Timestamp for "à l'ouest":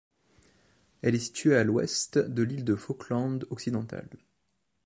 1.55-2.17